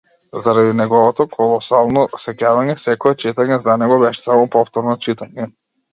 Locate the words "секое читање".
2.85-3.61